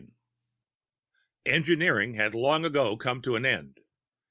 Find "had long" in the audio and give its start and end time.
2.15-2.65